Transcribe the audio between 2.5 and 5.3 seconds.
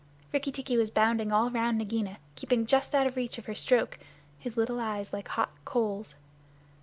just out of reach of her stroke, his little eyes like